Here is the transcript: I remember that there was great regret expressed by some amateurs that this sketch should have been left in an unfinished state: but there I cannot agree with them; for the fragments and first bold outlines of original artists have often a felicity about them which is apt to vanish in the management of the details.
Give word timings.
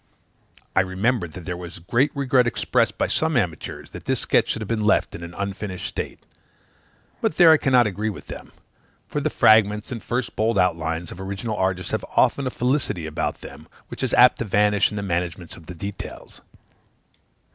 I 0.75 0.79
remember 0.81 1.27
that 1.27 1.41
there 1.41 1.55
was 1.55 1.77
great 1.77 2.09
regret 2.15 2.47
expressed 2.47 2.97
by 2.97 3.05
some 3.05 3.37
amateurs 3.37 3.91
that 3.91 4.05
this 4.05 4.19
sketch 4.19 4.49
should 4.49 4.61
have 4.63 4.67
been 4.67 4.83
left 4.83 5.13
in 5.13 5.21
an 5.21 5.35
unfinished 5.35 5.85
state: 5.87 6.25
but 7.21 7.37
there 7.37 7.51
I 7.51 7.57
cannot 7.57 7.85
agree 7.85 8.09
with 8.09 8.25
them; 8.25 8.51
for 9.07 9.21
the 9.21 9.29
fragments 9.29 9.91
and 9.91 10.03
first 10.03 10.35
bold 10.35 10.57
outlines 10.57 11.11
of 11.11 11.21
original 11.21 11.55
artists 11.55 11.91
have 11.91 12.03
often 12.17 12.47
a 12.47 12.49
felicity 12.49 13.05
about 13.05 13.41
them 13.41 13.67
which 13.89 14.01
is 14.01 14.15
apt 14.15 14.39
to 14.39 14.45
vanish 14.45 14.89
in 14.89 14.95
the 14.95 15.03
management 15.03 15.55
of 15.55 15.67
the 15.67 15.75
details. 15.75 16.41